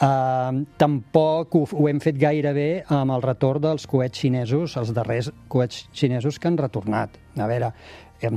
Uh, 0.02 0.64
tampoc 0.80 1.52
ho, 1.54 1.60
ho 1.78 1.84
hem 1.86 2.00
fet 2.02 2.16
gaire 2.18 2.50
bé 2.56 2.68
amb 2.90 3.14
el 3.14 3.22
retorn 3.22 3.62
dels 3.62 3.84
coets 3.86 4.18
xinesos, 4.24 4.74
els 4.80 4.90
darrers 4.96 5.28
coets 5.52 5.84
xinesos 5.94 6.40
que 6.40 6.50
han 6.50 6.58
retornat. 6.58 7.20
A 7.38 7.46
veure, 7.46 7.70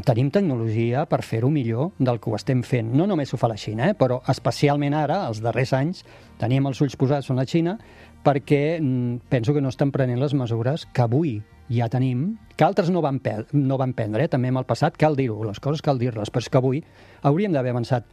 tenim 0.05 0.31
tecnologia 0.33 1.05
per 1.05 1.21
fer-ho 1.23 1.49
millor 1.53 1.91
del 1.99 2.19
que 2.19 2.31
ho 2.31 2.35
estem 2.35 2.63
fent. 2.65 2.91
No 2.97 3.05
només 3.07 3.33
ho 3.33 3.37
fa 3.37 3.49
la 3.51 3.57
Xina, 3.59 3.91
eh? 3.91 3.97
però 3.97 4.21
especialment 4.31 4.95
ara, 4.97 5.23
els 5.29 5.41
darrers 5.45 5.73
anys, 5.77 6.03
teníem 6.41 6.65
els 6.65 6.81
ulls 6.81 6.97
posats 6.97 7.29
en 7.29 7.37
la 7.37 7.45
Xina 7.45 7.77
perquè 8.25 8.79
mm, 8.81 9.27
penso 9.29 9.53
que 9.53 9.61
no 9.61 9.69
estan 9.69 9.93
prenent 9.93 10.19
les 10.19 10.33
mesures 10.33 10.87
que 10.91 11.05
avui 11.05 11.37
ja 11.69 11.89
tenim, 11.89 12.35
que 12.57 12.65
altres 12.65 12.89
no 12.89 13.01
van, 13.01 13.21
no 13.53 13.77
van 13.77 13.93
prendre, 13.93 14.25
eh? 14.25 14.29
també 14.29 14.49
en 14.49 14.57
el 14.57 14.65
passat, 14.65 14.97
cal 14.97 15.15
dir-ho, 15.17 15.43
les 15.45 15.61
coses 15.61 15.81
cal 15.85 16.01
dir-les, 16.01 16.29
però 16.29 16.43
és 16.43 16.49
que 16.49 16.61
avui 16.61 16.83
hauríem 17.25 17.53
d'haver 17.53 17.73
avançat 17.73 18.05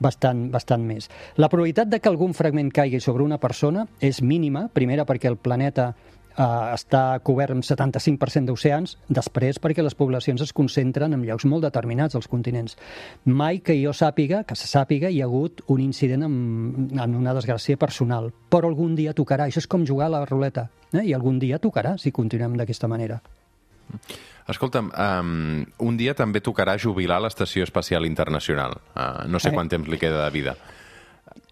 bastant, 0.00 0.48
bastant 0.50 0.84
més. 0.86 1.10
La 1.36 1.50
probabilitat 1.52 1.90
de 1.90 2.00
que 2.00 2.10
algun 2.10 2.34
fragment 2.34 2.70
caigui 2.74 3.00
sobre 3.00 3.26
una 3.26 3.38
persona 3.38 3.86
és 4.00 4.22
mínima, 4.22 4.68
primera 4.72 5.06
perquè 5.06 5.30
el 5.30 5.38
planeta 5.38 5.92
eh, 6.36 6.74
està 6.74 7.20
cobert 7.22 7.54
amb 7.54 7.64
75% 7.66 8.46
d'oceans, 8.50 8.96
després 9.08 9.60
perquè 9.60 9.82
les 9.82 9.94
poblacions 9.94 10.40
es 10.42 10.52
concentren 10.52 11.14
en 11.14 11.24
llocs 11.26 11.44
molt 11.44 11.66
determinats 11.66 12.14
dels 12.16 12.28
continents. 12.28 12.76
Mai 13.24 13.60
que 13.64 13.76
jo 13.80 13.92
sàpiga, 13.96 14.44
que 14.44 14.56
se 14.56 14.66
sàpiga, 14.70 15.10
hi 15.10 15.20
ha 15.22 15.28
hagut 15.28 15.62
un 15.68 15.80
incident 15.80 16.24
amb, 16.26 16.94
en 16.98 17.16
una 17.16 17.34
desgràcia 17.36 17.76
personal, 17.80 18.32
però 18.50 18.70
algun 18.70 18.94
dia 18.96 19.14
tocarà. 19.14 19.46
Això 19.50 19.62
és 19.62 19.68
com 19.70 19.86
jugar 19.86 20.06
a 20.06 20.16
la 20.18 20.24
ruleta, 20.26 20.68
eh? 20.92 21.04
i 21.04 21.14
algun 21.14 21.38
dia 21.38 21.58
tocarà 21.58 21.96
si 21.98 22.12
continuem 22.12 22.56
d'aquesta 22.56 22.88
manera. 22.88 23.20
Escolta'm, 24.50 24.90
um, 24.90 25.64
un 25.86 25.96
dia 25.98 26.14
també 26.18 26.40
tocarà 26.42 26.76
jubilar 26.78 27.20
l'Estació 27.22 27.62
Espacial 27.66 28.06
Internacional. 28.06 28.78
Uh, 28.94 29.28
no 29.30 29.38
sé 29.38 29.50
Eh. 29.50 29.54
quant 29.54 29.68
temps 29.68 29.88
li 29.88 29.98
queda 29.98 30.24
de 30.24 30.30
vida. 30.30 30.56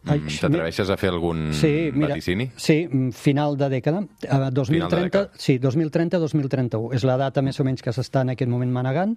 Mm, 0.05 0.29
T'atreveixes 0.41 0.91
a 0.91 0.97
fer 0.97 1.11
algun 1.11 1.49
Sí, 1.53 1.91
mira, 1.93 2.15
vaticini? 2.15 2.51
sí, 2.57 2.87
mm, 2.87 3.11
final 3.11 3.57
de 3.59 3.69
dècada. 3.69 4.05
Eh, 4.23 4.51
2030, 4.53 4.97
dècada. 4.97 5.31
sí, 5.37 5.59
2030-2031. 5.59 6.93
És 6.95 7.05
la 7.05 7.17
data 7.17 7.43
més 7.43 7.59
o 7.61 7.65
menys 7.65 7.83
que 7.83 7.91
s'està 7.91 8.23
en 8.23 8.31
aquest 8.31 8.51
moment 8.51 8.71
manegant. 8.71 9.17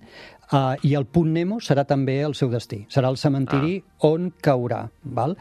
Uh, 0.51 0.75
I 0.83 0.95
el 0.95 1.05
punt 1.05 1.31
Nemo 1.31 1.59
serà 1.59 1.85
també 1.85 2.19
el 2.21 2.33
seu 2.35 2.49
destí. 2.49 2.85
Serà 2.89 3.09
el 3.09 3.17
cementiri 3.17 3.83
ah. 3.85 4.07
on 4.09 4.31
caurà. 4.41 4.89
Val? 5.03 5.37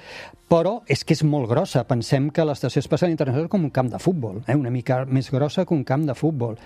Però 0.51 0.81
és 0.91 1.05
que 1.05 1.15
és 1.15 1.23
molt 1.25 1.49
grossa. 1.49 1.85
Pensem 1.87 2.31
que 2.31 2.45
l'Estació 2.45 2.81
Espacial 2.81 3.11
Internacional 3.11 3.47
és 3.47 3.51
com 3.51 3.65
un 3.65 3.71
camp 3.71 3.89
de 3.91 3.99
futbol, 4.03 4.43
eh? 4.47 4.55
una 4.55 4.71
mica 4.71 5.05
més 5.07 5.31
grossa 5.31 5.65
que 5.65 5.75
un 5.75 5.85
camp 5.85 6.07
de 6.07 6.15
futbol. 6.15 6.57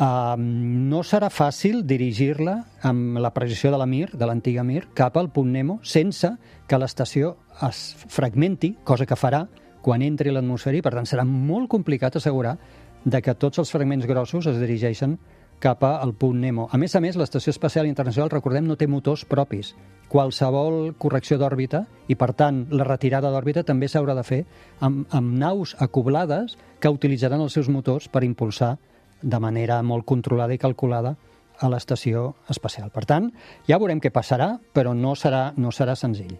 Uh, 0.00 0.36
no 0.38 1.02
serà 1.02 1.28
fàcil 1.32 1.82
dirigir-la 1.84 2.64
amb 2.82 3.18
la 3.18 3.32
precisió 3.34 3.72
de 3.72 3.78
la 3.80 3.86
Mir, 3.86 4.10
de 4.12 4.26
l'antiga 4.28 4.62
Mir, 4.64 4.86
cap 4.94 5.16
al 5.16 5.30
punt 5.32 5.50
Nemo, 5.52 5.80
sense 5.82 6.36
que 6.68 6.78
l'estació 6.78 7.36
es 7.68 7.82
fragmenti, 8.08 8.74
cosa 8.84 9.06
que 9.06 9.18
farà 9.18 9.44
quan 9.80 10.04
entri 10.04 10.30
a 10.30 10.36
l'atmosfera 10.36 10.78
i, 10.78 10.84
per 10.84 10.94
tant, 10.94 11.08
serà 11.08 11.24
molt 11.26 11.70
complicat 11.72 12.16
assegurar 12.16 12.56
de 13.04 13.20
que 13.24 13.34
tots 13.34 13.60
els 13.60 13.70
fragments 13.72 14.06
grossos 14.08 14.46
es 14.50 14.58
dirigeixen 14.60 15.16
cap 15.60 15.84
al 15.84 16.14
punt 16.14 16.40
Nemo. 16.40 16.66
A 16.72 16.78
més 16.80 16.94
a 16.96 17.00
més, 17.04 17.16
l'Estació 17.20 17.52
Espacial 17.52 17.86
Internacional, 17.86 18.30
recordem, 18.32 18.66
no 18.66 18.78
té 18.80 18.88
motors 18.88 19.26
propis. 19.28 19.74
Qualsevol 20.08 20.94
correcció 20.98 21.36
d'òrbita, 21.38 21.84
i 22.08 22.16
per 22.16 22.32
tant 22.34 22.64
la 22.72 22.86
retirada 22.88 23.30
d'òrbita 23.30 23.64
també 23.68 23.88
s'haurà 23.88 24.16
de 24.16 24.24
fer 24.24 24.40
amb, 24.80 25.04
amb 25.12 25.36
naus 25.38 25.76
acoblades 25.78 26.56
que 26.80 26.92
utilitzaran 26.92 27.44
els 27.44 27.56
seus 27.56 27.68
motors 27.68 28.08
per 28.08 28.24
impulsar 28.24 28.78
de 29.20 29.38
manera 29.38 29.82
molt 29.84 30.08
controlada 30.08 30.56
i 30.56 30.58
calculada 30.58 31.14
a 31.60 31.68
l'estació 31.68 32.34
espacial. 32.48 32.88
Per 32.90 33.04
tant, 33.04 33.28
ja 33.68 33.78
veurem 33.78 34.00
què 34.00 34.10
passarà, 34.10 34.54
però 34.72 34.96
no 34.96 35.12
serà, 35.14 35.50
no 35.60 35.70
serà 35.76 35.94
senzill. 35.94 36.38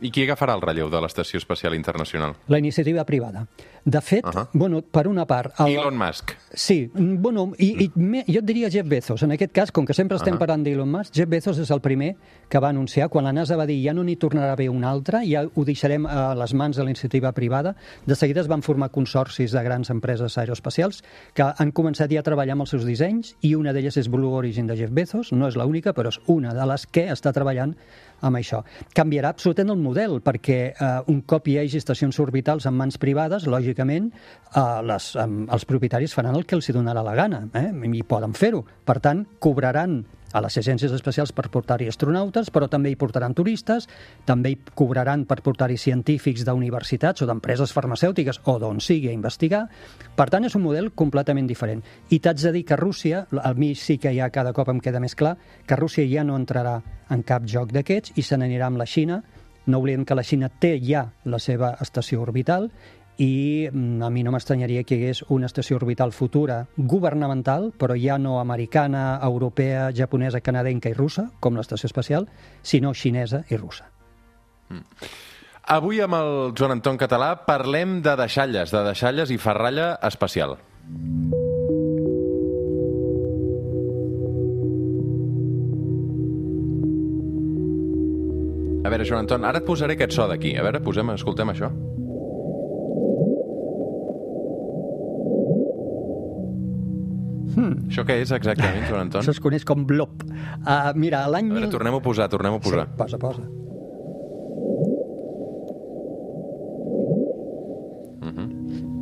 I 0.00 0.10
qui 0.12 0.26
agafarà 0.26 0.52
el 0.58 0.60
relleu 0.60 0.90
de 0.92 1.00
l'Estació 1.00 1.40
Espacial 1.40 1.74
Internacional? 1.74 2.34
La 2.52 2.58
iniciativa 2.58 3.04
privada. 3.08 3.46
De 3.86 4.00
fet, 4.00 4.24
uh. 4.26 4.30
-huh. 4.30 4.48
bueno, 4.52 4.82
per 4.82 5.06
una 5.06 5.24
part... 5.26 5.60
El... 5.60 5.76
Elon 5.76 5.96
Musk. 5.96 6.32
Sí, 6.52 6.90
bueno, 6.92 7.52
i, 7.56 7.84
i 7.84 7.90
me, 7.94 8.24
jo 8.26 8.40
et 8.40 8.44
diria 8.44 8.68
Jeff 8.68 8.88
Bezos. 8.88 9.22
En 9.22 9.30
aquest 9.30 9.52
cas, 9.52 9.70
com 9.70 9.86
que 9.86 9.94
sempre 9.94 10.16
estem 10.16 10.34
Ahà. 10.34 10.38
parlant 10.38 10.64
d'Elon 10.64 10.90
Musk, 10.90 11.14
Jeff 11.14 11.28
Bezos 11.28 11.58
és 11.58 11.70
el 11.70 11.80
primer 11.80 12.16
que 12.48 12.58
va 12.58 12.68
anunciar, 12.68 13.08
quan 13.08 13.24
la 13.24 13.32
NASA 13.32 13.56
va 13.56 13.66
dir 13.66 13.78
ja 13.84 13.94
no 13.94 14.02
n'hi 14.02 14.16
tornarà 14.16 14.48
a 14.48 14.52
haver 14.54 14.70
un 14.70 14.82
altre, 14.82 15.20
ja 15.24 15.44
ho 15.54 15.64
deixarem 15.64 16.04
a 16.06 16.34
les 16.34 16.54
mans 16.54 16.76
de 16.76 16.82
la 16.82 16.90
iniciativa 16.90 17.30
privada, 17.32 17.76
de 18.06 18.16
seguida 18.16 18.40
es 18.40 18.48
van 18.48 18.62
formar 18.62 18.90
consorcis 18.90 19.52
de 19.52 19.62
grans 19.62 19.90
empreses 19.90 20.36
aeroespacials 20.36 21.04
que 21.32 21.44
han 21.56 21.72
començat 21.72 22.10
ja 22.10 22.20
a 22.20 22.22
treballar 22.22 22.52
amb 22.52 22.62
els 22.62 22.70
seus 22.70 22.84
dissenys 22.84 23.36
i 23.42 23.54
una 23.54 23.72
d'elles 23.72 23.96
és 23.96 24.08
Blue 24.08 24.34
Origin 24.34 24.66
de 24.66 24.76
Jeff 24.76 24.92
Bezos, 24.92 25.32
no 25.32 25.46
és 25.46 25.56
l'única, 25.56 25.92
però 25.94 26.08
és 26.08 26.18
una 26.26 26.54
de 26.54 26.66
les 26.66 26.86
que 26.86 27.06
està 27.12 27.32
treballant 27.32 27.76
amb 28.20 28.38
això. 28.38 28.62
Canviarà 28.96 29.30
absolutament 29.34 29.74
el 29.76 29.82
model, 29.82 30.20
perquè 30.24 30.58
eh, 30.72 30.90
un 31.12 31.20
cop 31.28 31.48
hi 31.48 31.58
hagi 31.60 31.80
estacions 31.80 32.18
orbitals 32.22 32.66
en 32.66 32.76
mans 32.76 32.98
privades, 32.98 33.46
lògicament, 33.76 34.12
eh, 34.54 34.82
les, 34.82 35.16
eh, 35.16 35.26
els 35.52 35.64
propietaris 35.64 36.14
faran 36.14 36.34
el 36.34 36.46
que 36.46 36.56
els 36.56 36.70
donarà 36.72 37.02
la 37.02 37.14
gana, 37.14 37.48
eh? 37.54 37.72
i 37.92 38.02
poden 38.02 38.34
fer-ho. 38.34 38.64
Per 38.84 39.00
tant, 39.00 39.26
cobraran 39.38 40.04
a 40.32 40.40
les 40.40 40.56
agències 40.58 40.92
espacials 40.92 41.32
per 41.32 41.48
portar-hi 41.48 41.88
astronautes, 41.88 42.50
però 42.50 42.68
també 42.68 42.90
hi 42.90 42.96
portaran 42.96 43.34
turistes, 43.34 43.88
també 44.24 44.50
hi 44.50 44.58
cobraran 44.74 45.24
per 45.24 45.40
portar-hi 45.40 45.76
científics 45.76 46.44
d'universitats 46.44 47.22
o 47.22 47.26
d'empreses 47.26 47.72
farmacèutiques 47.72 48.40
o 48.44 48.58
d'on 48.58 48.80
sigui 48.80 49.08
a 49.08 49.12
investigar. 49.12 49.68
Per 50.16 50.28
tant, 50.28 50.44
és 50.44 50.54
un 50.54 50.62
model 50.62 50.92
completament 50.92 51.46
diferent. 51.46 51.82
I 52.10 52.18
t'haig 52.18 52.42
de 52.42 52.52
dir 52.52 52.64
que 52.64 52.76
Rússia, 52.76 53.26
a 53.42 53.54
mi 53.54 53.74
sí 53.74 53.98
que 53.98 54.12
ja 54.12 54.30
cada 54.30 54.52
cop 54.52 54.68
em 54.68 54.80
queda 54.80 55.00
més 55.00 55.14
clar, 55.14 55.36
que 55.66 55.76
Rússia 55.76 56.04
ja 56.10 56.24
no 56.24 56.36
entrarà 56.36 56.82
en 57.08 57.22
cap 57.22 57.46
joc 57.46 57.72
d'aquests 57.72 58.16
i 58.16 58.22
se 58.22 58.36
n'anirà 58.36 58.66
amb 58.66 58.78
la 58.78 58.86
Xina. 58.86 59.22
No 59.66 59.78
oblidem 59.78 60.04
que 60.04 60.14
la 60.14 60.22
Xina 60.22 60.48
té 60.48 60.76
ja 60.82 61.08
la 61.24 61.38
seva 61.38 61.76
estació 61.80 62.20
orbital 62.22 62.70
i 63.18 63.68
mm, 63.70 64.02
a 64.02 64.10
mi 64.10 64.22
no 64.22 64.32
m'estranyaria 64.34 64.84
que 64.84 64.96
hi 64.96 65.02
hagués 65.02 65.22
una 65.32 65.48
estació 65.48 65.78
orbital 65.80 66.12
futura 66.12 66.66
governamental, 66.76 67.72
però 67.78 67.96
ja 67.96 68.18
no 68.18 68.38
americana, 68.40 69.18
europea, 69.22 69.90
japonesa, 69.94 70.40
canadenca 70.40 70.92
i 70.92 70.96
russa, 70.96 71.30
com 71.40 71.56
l'estació 71.56 71.88
espacial, 71.88 72.28
sinó 72.62 72.92
xinesa 72.94 73.44
i 73.48 73.56
russa. 73.56 73.88
Avui 75.66 76.00
amb 76.02 76.14
el 76.14 76.32
Joan 76.58 76.76
Anton 76.76 76.98
Català 77.00 77.32
parlem 77.46 78.00
de 78.02 78.14
deixalles, 78.18 78.70
de 78.70 78.84
deixalles 78.86 79.32
i 79.34 79.38
ferralla 79.38 79.94
espacial. 80.06 80.58
A 88.86 88.88
veure, 88.88 89.02
Joan 89.02 89.24
Anton, 89.24 89.42
ara 89.42 89.58
et 89.58 89.66
posaré 89.66 89.96
aquest 89.96 90.14
so 90.14 90.28
d'aquí. 90.30 90.54
A 90.54 90.62
veure, 90.62 90.78
posem, 90.84 91.10
escoltem 91.16 91.50
això. 91.50 91.72
Hmm. 97.56 97.86
Això 97.88 98.04
què 98.04 98.18
és 98.20 98.32
exactament, 98.36 98.84
Joan 98.86 99.06
Anton? 99.06 99.22
Això 99.24 99.32
es 99.32 99.40
coneix 99.42 99.64
com 99.66 99.86
blob. 99.88 100.22
Uh, 100.28 100.92
mira, 101.00 101.24
l'any... 101.32 101.48
A 101.50 101.56
veure, 101.56 101.70
tornem-ho 101.72 102.02
a 102.02 102.04
posar, 102.04 102.28
tornem-ho 102.32 102.60
a 102.60 102.64
posar. 102.66 102.84
Sí, 102.90 102.98
posa, 103.00 103.20
posa. 103.22 103.46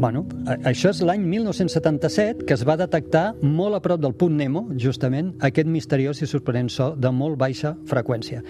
Bueno, 0.04 0.26
això 0.68 0.90
és 0.92 0.98
l'any 1.00 1.22
1977 1.24 2.44
que 2.44 2.52
es 2.52 2.64
va 2.68 2.74
detectar 2.76 3.22
molt 3.40 3.78
a 3.78 3.80
prop 3.80 4.02
del 4.02 4.12
punt 4.20 4.34
Nemo, 4.36 4.66
justament, 4.76 5.30
aquest 5.48 5.70
misteriós 5.72 6.20
i 6.20 6.28
sorprenent 6.28 6.68
so 6.68 6.90
de 6.92 7.08
molt 7.08 7.38
baixa 7.40 7.70
freqüència. 7.88 8.42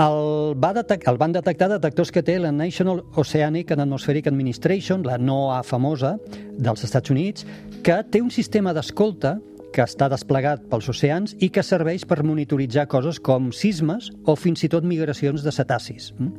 El, 0.00 0.54
va 0.56 0.72
detec 0.72 1.04
el 1.10 1.20
van 1.20 1.36
detectar 1.36 1.68
detectors 1.74 2.08
que 2.08 2.24
té 2.24 2.38
la 2.40 2.54
National 2.56 3.02
Oceanic 3.20 3.74
and 3.76 3.84
Atmospheric 3.84 4.32
Administration, 4.32 5.04
la 5.04 5.18
NOAA 5.20 5.60
famosa 5.68 6.14
dels 6.56 6.88
Estats 6.88 7.12
Units, 7.12 7.44
que 7.84 8.00
té 8.08 8.24
un 8.24 8.32
sistema 8.32 8.72
d'escolta 8.72 9.36
que 9.74 9.82
està 9.82 10.06
desplegat 10.12 10.62
pels 10.70 10.88
oceans 10.92 11.34
i 11.42 11.50
que 11.50 11.64
serveix 11.66 12.06
per 12.06 12.22
monitoritzar 12.22 12.86
coses 12.90 13.18
com 13.18 13.50
sismes 13.52 14.12
o 14.30 14.36
fins 14.38 14.62
i 14.62 14.70
tot 14.70 14.86
migracions 14.86 15.42
de 15.42 15.52
cetacis. 15.54 16.12
Mm? 16.14 16.30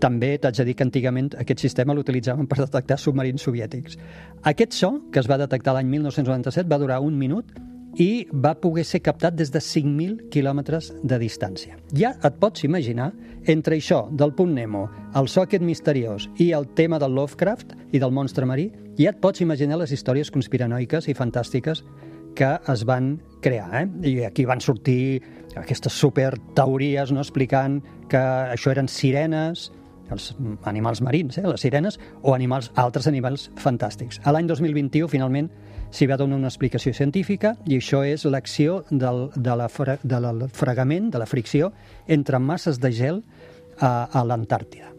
També 0.00 0.34
t'haig 0.40 0.62
de 0.62 0.68
dir 0.70 0.76
que 0.78 0.86
antigament 0.86 1.34
aquest 1.36 1.66
sistema 1.66 1.96
l'utilitzaven 1.96 2.48
per 2.48 2.62
detectar 2.62 2.98
submarins 2.98 3.44
soviètics. 3.44 3.98
Aquest 4.48 4.76
so, 4.80 4.94
que 5.12 5.20
es 5.20 5.28
va 5.28 5.40
detectar 5.40 5.76
l'any 5.76 5.90
1997, 5.92 6.68
va 6.70 6.80
durar 6.80 7.02
un 7.04 7.18
minut 7.20 7.52
i 7.98 8.28
va 8.32 8.54
poder 8.54 8.84
ser 8.86 9.00
captat 9.02 9.34
des 9.34 9.50
de 9.50 9.60
5.000 9.60 10.28
quilòmetres 10.32 10.92
de 11.02 11.18
distància. 11.18 11.76
Ja 11.92 12.14
et 12.24 12.36
pots 12.40 12.64
imaginar, 12.64 13.10
entre 13.46 13.76
això 13.76 14.04
del 14.10 14.34
punt 14.38 14.54
Nemo, 14.54 14.86
el 15.18 15.28
so 15.28 15.42
aquest 15.42 15.64
misteriós 15.66 16.28
i 16.38 16.52
el 16.54 16.68
tema 16.78 17.00
del 17.02 17.16
Lovecraft 17.18 17.74
i 17.92 17.98
del 17.98 18.14
monstre 18.14 18.46
marí, 18.46 18.68
ja 18.98 19.10
et 19.10 19.20
pots 19.20 19.42
imaginar 19.42 19.80
les 19.80 19.92
històries 19.92 20.30
conspiranoiques 20.30 21.08
i 21.08 21.16
fantàstiques 21.18 21.82
que 22.38 22.58
es 22.72 22.84
van 22.86 23.16
crear. 23.42 23.82
Eh? 23.82 23.88
I 24.06 24.14
aquí 24.28 24.44
van 24.46 24.60
sortir 24.62 25.20
aquestes 25.58 25.92
super 25.92 26.36
teories 26.54 27.10
no? 27.10 27.24
explicant 27.24 27.80
que 28.08 28.20
això 28.54 28.70
eren 28.70 28.88
sirenes, 28.88 29.72
els 30.14 30.30
animals 30.70 31.02
marins, 31.04 31.40
eh? 31.40 31.44
les 31.44 31.60
sirenes, 31.66 31.98
o 32.22 32.34
animals, 32.36 32.70
altres 32.78 33.08
animals 33.10 33.48
fantàstics. 33.58 34.22
A 34.24 34.32
l'any 34.32 34.46
2021, 34.48 35.10
finalment, 35.10 35.50
s'hi 35.90 36.06
va 36.06 36.18
donar 36.20 36.38
una 36.38 36.52
explicació 36.52 36.94
científica 36.94 37.56
i 37.66 37.80
això 37.80 38.04
és 38.06 38.24
l'acció 38.28 38.82
del, 38.90 39.26
de 39.34 39.56
la, 39.58 39.68
del 40.04 40.46
fregament, 40.54 41.10
de 41.10 41.24
la 41.24 41.26
fricció, 41.26 41.72
entre 42.06 42.38
masses 42.38 42.78
de 42.78 42.92
gel 42.92 43.22
a, 43.80 44.06
a 44.12 44.24
l'Antàrtida. 44.24 44.97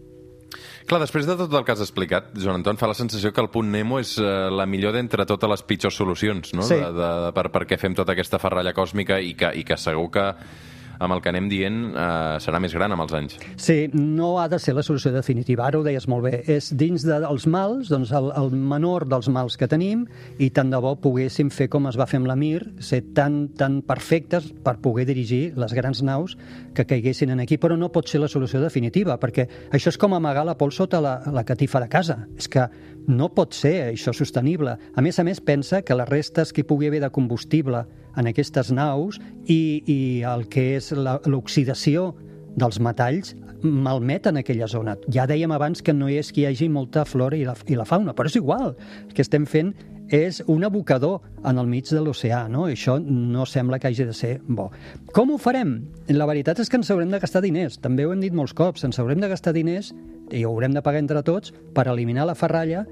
Clar, 0.90 1.04
després 1.04 1.28
de 1.30 1.36
tot 1.38 1.54
el 1.54 1.66
que 1.66 1.74
has 1.76 1.84
explicat, 1.86 2.32
Joan 2.34 2.64
Anton, 2.64 2.80
fa 2.82 2.88
la 2.90 2.98
sensació 2.98 3.30
que 3.30 3.44
el 3.44 3.52
punt 3.54 3.68
Nemo 3.70 4.00
és 4.02 4.16
eh, 4.18 4.50
la 4.50 4.66
millor 4.66 4.96
d'entre 4.96 5.28
totes 5.30 5.52
les 5.52 5.62
pitjors 5.70 6.00
solucions, 6.02 6.56
no? 6.58 6.66
Sí. 6.66 6.80
De, 6.82 6.90
de, 6.98 7.10
per, 7.36 7.46
perquè 7.54 7.78
fem 7.78 7.94
tota 7.98 8.16
aquesta 8.16 8.40
ferralla 8.42 8.74
còsmica 8.74 9.20
i 9.22 9.36
que, 9.38 9.52
i 9.54 9.62
que 9.68 9.78
segur 9.78 10.08
que 10.16 10.26
amb 11.00 11.16
el 11.16 11.22
que 11.24 11.32
anem 11.32 11.48
dient 11.52 11.80
eh, 11.90 12.38
serà 12.44 12.60
més 12.62 12.76
gran 12.76 12.94
amb 12.94 13.06
els 13.06 13.16
anys. 13.16 13.38
Sí, 13.56 13.90
no 13.94 14.36
ha 14.40 14.48
de 14.52 14.60
ser 14.62 14.76
la 14.78 14.84
solució 14.86 15.12
definitiva, 15.16 15.66
ara 15.66 15.80
ho 15.80 15.86
deies 15.86 16.08
molt 16.12 16.28
bé. 16.28 16.44
És 16.52 16.72
dins 16.76 17.06
dels 17.08 17.48
mals, 17.50 17.90
doncs 17.92 18.12
el, 18.16 18.30
el 18.38 18.52
menor 18.54 19.08
dels 19.10 19.32
mals 19.34 19.58
que 19.60 19.70
tenim, 19.72 20.06
i 20.38 20.52
tant 20.56 20.72
de 20.72 20.82
bo 20.84 20.96
poguéssim 21.00 21.52
fer 21.54 21.70
com 21.72 21.88
es 21.90 21.98
va 22.00 22.08
fer 22.10 22.20
amb 22.22 22.30
la 22.30 22.38
Mir, 22.40 22.62
ser 22.84 23.02
tan, 23.16 23.48
tan 23.58 23.82
perfectes 23.88 24.52
per 24.64 24.78
poder 24.84 25.08
dirigir 25.10 25.56
les 25.60 25.74
grans 25.76 26.04
naus 26.06 26.38
que 26.76 26.88
caiguessin 26.88 27.34
en 27.34 27.44
aquí, 27.44 27.58
però 27.58 27.78
no 27.80 27.92
pot 27.94 28.08
ser 28.12 28.22
la 28.24 28.32
solució 28.32 28.62
definitiva, 28.64 29.18
perquè 29.20 29.48
això 29.72 29.94
és 29.94 30.00
com 30.00 30.16
amagar 30.16 30.46
la 30.48 30.58
pols 30.60 30.80
sota 30.80 31.02
la, 31.04 31.20
la 31.32 31.46
catifa 31.48 31.82
de 31.84 31.90
casa. 31.92 32.22
És 32.38 32.48
que 32.52 32.68
no 33.10 33.32
pot 33.34 33.58
ser 33.58 33.90
això 33.90 34.14
sostenible. 34.14 34.78
A 34.96 35.02
més 35.02 35.20
a 35.20 35.26
més, 35.26 35.42
pensa 35.42 35.82
que 35.82 35.98
les 35.98 36.10
restes 36.10 36.54
que 36.54 36.62
hi 36.62 36.70
pugui 36.70 36.88
haver 36.88 37.02
de 37.02 37.12
combustible 37.12 37.84
en 38.16 38.30
aquestes 38.30 38.72
naus 38.72 39.20
i, 39.46 39.82
i 39.90 40.00
el 40.28 40.48
que 40.52 40.76
és 40.78 40.92
l'oxidació 40.94 42.14
dels 42.60 42.80
metalls 42.84 43.36
malmeten 43.64 44.40
aquella 44.40 44.70
zona. 44.72 44.96
Ja 45.12 45.28
dèiem 45.28 45.52
abans 45.52 45.82
que 45.84 45.94
no 45.94 46.08
és 46.10 46.32
que 46.32 46.44
hi 46.44 46.50
hagi 46.50 46.70
molta 46.72 47.06
flora 47.06 47.38
i 47.38 47.46
la, 47.48 47.58
i 47.68 47.78
la 47.78 47.88
fauna, 47.88 48.16
però 48.16 48.30
és 48.30 48.38
igual. 48.40 48.76
El 49.08 49.16
que 49.16 49.26
estem 49.26 49.48
fent 49.50 49.74
és 50.10 50.42
un 50.50 50.64
abocador 50.66 51.22
en 51.46 51.60
el 51.62 51.68
mig 51.70 51.90
de 51.90 52.02
l'oceà, 52.02 52.48
no? 52.50 52.66
Això 52.70 52.98
no 53.00 53.46
sembla 53.46 53.78
que 53.80 53.90
hagi 53.92 54.08
de 54.10 54.16
ser 54.18 54.32
bo. 54.48 54.70
Com 55.14 55.34
ho 55.34 55.38
farem? 55.42 55.76
La 56.10 56.28
veritat 56.30 56.60
és 56.64 56.70
que 56.70 56.80
ens 56.80 56.90
haurem 56.90 57.12
de 57.14 57.20
gastar 57.22 57.44
diners. 57.46 57.78
També 57.82 58.06
ho 58.06 58.14
hem 58.14 58.24
dit 58.24 58.34
molts 58.34 58.56
cops. 58.58 58.86
Ens 58.88 59.00
haurem 59.00 59.22
de 59.22 59.30
gastar 59.30 59.54
diners 59.54 59.94
i 60.36 60.44
ho 60.46 60.52
haurem 60.54 60.76
de 60.76 60.84
pagar 60.86 61.02
entre 61.04 61.24
tots 61.26 61.54
per 61.76 61.88
eliminar 61.92 62.28
la 62.30 62.38
ferralla 62.38 62.86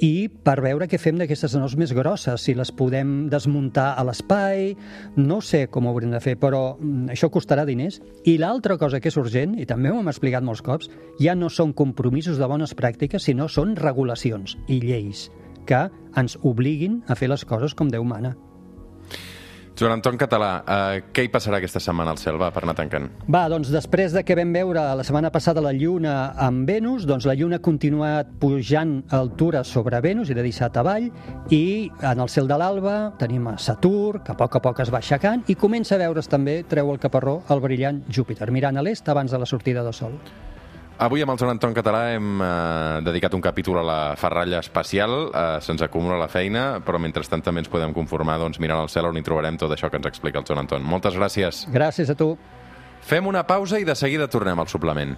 i 0.00 0.30
per 0.32 0.56
veure 0.64 0.88
què 0.88 0.98
fem 0.98 1.18
d'aquestes 1.20 1.54
naus 1.58 1.76
més 1.76 1.92
grosses, 1.92 2.40
si 2.40 2.54
les 2.56 2.72
podem 2.72 3.28
desmuntar 3.32 3.90
a 4.00 4.04
l'espai, 4.08 4.72
no 5.20 5.40
sé 5.44 5.66
com 5.68 5.86
ho 5.86 5.92
haurem 5.92 6.14
de 6.16 6.22
fer, 6.24 6.38
però 6.40 6.78
mm, 6.78 7.10
això 7.12 7.28
costarà 7.32 7.66
diners. 7.68 8.00
I 8.24 8.38
l'altra 8.40 8.78
cosa 8.80 9.00
que 9.00 9.12
és 9.12 9.20
urgent, 9.20 9.58
i 9.60 9.68
també 9.68 9.92
ho 9.92 10.00
hem 10.00 10.08
explicat 10.08 10.46
molts 10.46 10.64
cops, 10.64 10.88
ja 11.20 11.36
no 11.36 11.52
són 11.52 11.76
compromisos 11.76 12.40
de 12.40 12.48
bones 12.48 12.72
pràctiques, 12.76 13.28
sinó 13.28 13.48
són 13.48 13.76
regulacions 13.76 14.56
i 14.68 14.80
lleis 14.80 15.28
que 15.68 15.86
ens 16.18 16.38
obliguin 16.42 17.02
a 17.06 17.14
fer 17.14 17.28
les 17.30 17.44
coses 17.46 17.76
com 17.76 17.92
Déu 17.92 18.02
mana. 18.02 18.34
Joan 19.78 19.92
Anton 19.96 20.18
Català, 20.20 20.50
eh, 20.66 21.02
què 21.14 21.24
hi 21.24 21.30
passarà 21.32 21.56
aquesta 21.60 21.80
setmana 21.80 22.12
al 22.12 22.18
cel? 22.20 22.36
Va, 22.40 22.50
per 22.52 22.64
anar 22.64 22.74
tancant. 22.76 23.06
Va, 23.30 23.46
doncs 23.48 23.70
després 23.72 24.12
de 24.12 24.22
que 24.26 24.36
vam 24.36 24.52
veure 24.52 24.82
la 24.98 25.06
setmana 25.06 25.30
passada 25.32 25.62
la 25.64 25.72
Lluna 25.72 26.34
amb 26.36 26.68
Venus, 26.68 27.06
doncs 27.08 27.26
la 27.28 27.36
Lluna 27.38 27.60
ha 27.60 27.64
continuat 27.64 28.34
pujant 28.42 28.98
altura 29.16 29.64
sobre 29.64 30.02
Venus 30.04 30.30
i 30.30 30.36
de 30.36 30.44
dissat 30.44 30.76
avall, 30.76 31.08
i 31.48 31.90
en 32.02 32.20
el 32.20 32.28
cel 32.28 32.50
de 32.50 32.58
l'alba 32.60 32.98
tenim 33.20 33.48
a 33.48 33.56
Saturn, 33.58 34.24
que 34.26 34.34
a 34.34 34.38
poc 34.38 34.58
a 34.58 34.64
poc 34.68 34.84
es 34.84 34.92
va 34.92 35.00
aixecant, 35.00 35.46
i 35.48 35.56
comença 35.56 35.96
a 35.96 36.02
veure's 36.02 36.28
també, 36.28 36.60
treu 36.68 36.92
el 36.92 37.00
caparró, 37.00 37.40
el 37.48 37.64
brillant 37.64 38.04
Júpiter, 38.10 38.50
mirant 38.50 38.76
a 38.76 38.84
l'est 38.84 39.08
abans 39.08 39.32
de 39.32 39.38
la 39.38 39.48
sortida 39.48 39.84
del 39.86 39.96
Sol. 39.96 40.18
Avui 41.00 41.22
amb 41.24 41.32
el 41.32 41.38
Joan 41.40 41.54
Anton 41.54 41.72
Català 41.72 42.00
hem 42.12 42.42
eh, 42.44 42.48
dedicat 43.06 43.32
un 43.32 43.40
capítol 43.40 43.78
a 43.80 43.84
la 43.88 44.00
ferralla 44.20 44.58
espacial, 44.60 45.30
eh, 45.32 45.44
se'ns 45.64 45.80
acumula 45.86 46.18
la 46.20 46.28
feina, 46.28 46.64
però 46.84 47.00
mentrestant 47.00 47.40
també 47.46 47.62
ens 47.64 47.72
podem 47.72 47.94
conformar 47.96 48.36
doncs, 48.42 48.60
mirant 48.60 48.82
al 48.82 48.92
cel 48.92 49.08
on 49.08 49.16
hi 49.16 49.24
trobarem 49.24 49.56
tot 49.56 49.72
això 49.72 49.88
que 49.88 49.96
ens 49.96 50.10
explica 50.10 50.42
el 50.42 50.44
Joan 50.44 50.66
Anton. 50.66 50.84
Moltes 50.84 51.16
gràcies. 51.16 51.64
Gràcies 51.72 52.12
a 52.12 52.18
tu. 52.20 52.34
Fem 53.00 53.32
una 53.32 53.46
pausa 53.48 53.80
i 53.80 53.88
de 53.88 53.96
seguida 53.96 54.28
tornem 54.28 54.60
al 54.60 54.68
suplement. 54.68 55.16